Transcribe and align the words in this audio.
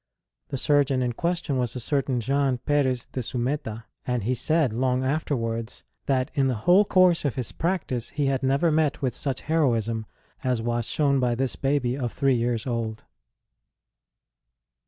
The 0.47 0.57
surgeon 0.57 1.03
in 1.03 1.13
question 1.13 1.59
was 1.59 1.75
a 1.75 1.79
certain 1.79 2.21
Jean 2.21 2.57
Perez 2.57 3.05
de 3.05 3.19
Zumeta; 3.21 3.21
ST. 3.21 3.37
ROSE 3.45 3.53
S 3.53 3.63
CHILDHOOD 3.63 3.91
4! 4.07 4.13
and 4.15 4.23
he 4.23 4.33
said, 4.33 4.73
long 4.73 5.05
afterwards, 5.05 5.83
that 6.07 6.31
in 6.33 6.47
the 6.47 6.55
whole 6.65 6.83
course 6.85 7.23
of 7.23 7.35
his 7.35 7.51
practice 7.51 8.09
he 8.09 8.25
had 8.25 8.41
never 8.41 8.71
met 8.71 9.03
with 9.03 9.13
such 9.13 9.41
heroism 9.41 10.07
as 10.43 10.59
was 10.59 10.87
shown 10.87 11.19
by 11.19 11.35
this 11.35 11.55
baby 11.55 11.95
of 11.95 12.11
three 12.11 12.33
years 12.35 12.65
old. 12.65 13.03